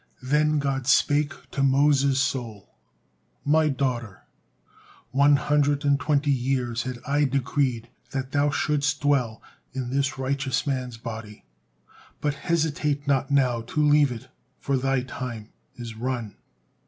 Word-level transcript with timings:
Then 0.23 0.57
God 0.57 0.87
spake 0.87 1.31
to 1.51 1.61
Moses' 1.61 2.19
soul: 2.19 2.73
"My 3.45 3.69
daughter, 3.69 4.23
one 5.11 5.35
hundred 5.35 5.85
and 5.85 5.99
twenty 5.99 6.31
years 6.31 6.81
had 6.81 6.97
I 7.05 7.23
decreed 7.25 7.87
that 8.09 8.31
thou 8.31 8.49
shouldst 8.49 8.99
dwell 9.01 9.43
in 9.73 9.91
this 9.91 10.17
righteous 10.17 10.65
man's 10.65 10.97
body, 10.97 11.45
but 12.19 12.33
hesitate 12.33 13.07
not 13.07 13.29
now 13.29 13.61
to 13.61 13.85
leave 13.85 14.11
it, 14.11 14.27
for 14.59 14.75
thy 14.75 15.03
time 15.03 15.49
is 15.75 15.93
run." 15.95 16.35